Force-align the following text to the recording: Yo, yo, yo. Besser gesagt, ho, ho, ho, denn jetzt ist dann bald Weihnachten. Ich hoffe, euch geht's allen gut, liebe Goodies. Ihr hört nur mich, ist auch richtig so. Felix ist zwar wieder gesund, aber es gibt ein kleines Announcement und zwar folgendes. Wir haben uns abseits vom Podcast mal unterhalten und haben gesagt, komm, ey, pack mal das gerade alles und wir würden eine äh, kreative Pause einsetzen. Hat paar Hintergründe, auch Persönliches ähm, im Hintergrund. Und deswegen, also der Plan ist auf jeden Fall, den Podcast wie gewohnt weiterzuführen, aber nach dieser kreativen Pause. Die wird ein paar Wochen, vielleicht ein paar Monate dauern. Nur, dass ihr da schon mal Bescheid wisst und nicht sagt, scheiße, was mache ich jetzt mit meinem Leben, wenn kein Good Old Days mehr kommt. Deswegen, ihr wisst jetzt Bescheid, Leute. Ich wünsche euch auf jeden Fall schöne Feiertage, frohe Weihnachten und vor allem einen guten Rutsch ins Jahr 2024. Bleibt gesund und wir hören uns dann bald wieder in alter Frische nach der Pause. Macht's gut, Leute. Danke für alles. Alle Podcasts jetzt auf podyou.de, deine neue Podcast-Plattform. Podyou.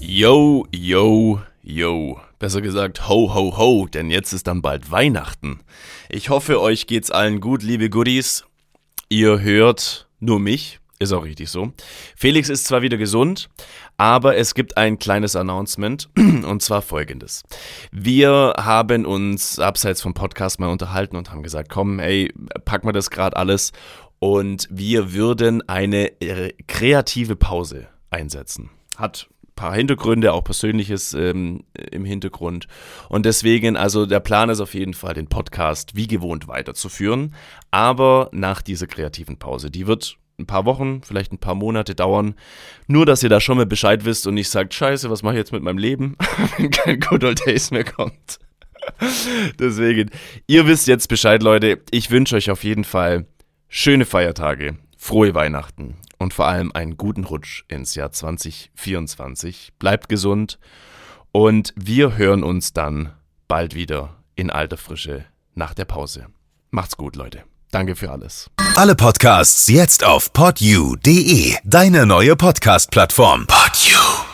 Yo, 0.00 0.66
yo, 0.72 1.40
yo. 1.62 2.20
Besser 2.38 2.62
gesagt, 2.62 3.08
ho, 3.08 3.34
ho, 3.34 3.56
ho, 3.56 3.86
denn 3.86 4.10
jetzt 4.10 4.32
ist 4.32 4.46
dann 4.46 4.62
bald 4.62 4.90
Weihnachten. 4.90 5.60
Ich 6.08 6.30
hoffe, 6.30 6.60
euch 6.60 6.86
geht's 6.86 7.10
allen 7.10 7.40
gut, 7.40 7.62
liebe 7.62 7.90
Goodies. 7.90 8.44
Ihr 9.08 9.40
hört 9.40 10.08
nur 10.20 10.40
mich, 10.40 10.80
ist 10.98 11.12
auch 11.12 11.24
richtig 11.24 11.50
so. 11.50 11.72
Felix 12.16 12.48
ist 12.48 12.64
zwar 12.64 12.82
wieder 12.82 12.96
gesund, 12.96 13.50
aber 13.98 14.36
es 14.36 14.54
gibt 14.54 14.76
ein 14.76 14.98
kleines 14.98 15.36
Announcement 15.36 16.08
und 16.16 16.62
zwar 16.62 16.82
folgendes. 16.82 17.42
Wir 17.92 18.54
haben 18.58 19.04
uns 19.04 19.58
abseits 19.58 20.00
vom 20.00 20.14
Podcast 20.14 20.60
mal 20.60 20.70
unterhalten 20.70 21.16
und 21.16 21.30
haben 21.30 21.42
gesagt, 21.42 21.68
komm, 21.68 21.98
ey, 21.98 22.32
pack 22.64 22.84
mal 22.84 22.92
das 22.92 23.10
gerade 23.10 23.36
alles 23.36 23.72
und 24.18 24.68
wir 24.70 25.12
würden 25.12 25.66
eine 25.68 26.20
äh, 26.20 26.52
kreative 26.66 27.36
Pause 27.36 27.88
einsetzen. 28.10 28.70
Hat 28.96 29.28
paar 29.56 29.74
Hintergründe, 29.74 30.32
auch 30.34 30.44
Persönliches 30.44 31.14
ähm, 31.14 31.64
im 31.90 32.04
Hintergrund. 32.04 32.68
Und 33.08 33.26
deswegen, 33.26 33.76
also 33.76 34.06
der 34.06 34.20
Plan 34.20 34.50
ist 34.50 34.60
auf 34.60 34.74
jeden 34.74 34.94
Fall, 34.94 35.14
den 35.14 35.28
Podcast 35.28 35.96
wie 35.96 36.06
gewohnt 36.06 36.46
weiterzuführen, 36.46 37.34
aber 37.70 38.28
nach 38.32 38.62
dieser 38.62 38.86
kreativen 38.86 39.38
Pause. 39.38 39.70
Die 39.70 39.86
wird 39.86 40.18
ein 40.38 40.46
paar 40.46 40.66
Wochen, 40.66 41.00
vielleicht 41.02 41.32
ein 41.32 41.38
paar 41.38 41.54
Monate 41.54 41.94
dauern. 41.94 42.34
Nur, 42.86 43.06
dass 43.06 43.22
ihr 43.22 43.30
da 43.30 43.40
schon 43.40 43.56
mal 43.56 43.64
Bescheid 43.64 44.04
wisst 44.04 44.26
und 44.26 44.34
nicht 44.34 44.50
sagt, 44.50 44.74
scheiße, 44.74 45.08
was 45.08 45.22
mache 45.22 45.34
ich 45.34 45.38
jetzt 45.38 45.52
mit 45.52 45.62
meinem 45.62 45.78
Leben, 45.78 46.16
wenn 46.58 46.70
kein 46.70 47.00
Good 47.00 47.24
Old 47.24 47.46
Days 47.46 47.70
mehr 47.70 47.84
kommt. 47.84 48.38
Deswegen, 49.58 50.10
ihr 50.46 50.66
wisst 50.66 50.86
jetzt 50.86 51.08
Bescheid, 51.08 51.42
Leute. 51.42 51.80
Ich 51.90 52.10
wünsche 52.10 52.36
euch 52.36 52.50
auf 52.50 52.62
jeden 52.62 52.84
Fall 52.84 53.24
schöne 53.68 54.04
Feiertage, 54.04 54.76
frohe 54.96 55.34
Weihnachten 55.34 55.96
und 56.18 56.34
vor 56.34 56.46
allem 56.46 56.72
einen 56.72 56.96
guten 56.96 57.24
Rutsch 57.24 57.64
ins 57.68 57.94
Jahr 57.94 58.12
2024. 58.12 59.72
Bleibt 59.78 60.08
gesund 60.08 60.58
und 61.32 61.72
wir 61.76 62.16
hören 62.16 62.42
uns 62.42 62.72
dann 62.72 63.12
bald 63.48 63.74
wieder 63.74 64.16
in 64.34 64.50
alter 64.50 64.76
Frische 64.76 65.24
nach 65.54 65.74
der 65.74 65.84
Pause. 65.84 66.26
Macht's 66.70 66.96
gut, 66.96 67.16
Leute. 67.16 67.44
Danke 67.70 67.96
für 67.96 68.10
alles. 68.10 68.50
Alle 68.76 68.94
Podcasts 68.94 69.68
jetzt 69.68 70.04
auf 70.04 70.32
podyou.de, 70.32 71.56
deine 71.64 72.06
neue 72.06 72.36
Podcast-Plattform. 72.36 73.46
Podyou. 73.46 74.25